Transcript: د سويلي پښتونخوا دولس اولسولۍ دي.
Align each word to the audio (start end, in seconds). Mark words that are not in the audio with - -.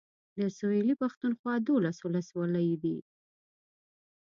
د 0.39 0.41
سويلي 0.57 0.95
پښتونخوا 1.01 1.53
دولس 1.67 1.97
اولسولۍ 2.01 2.69
دي. 2.83 2.97